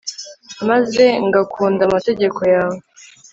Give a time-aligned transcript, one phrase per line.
[0.69, 2.77] maze ngakunda amategeko yawe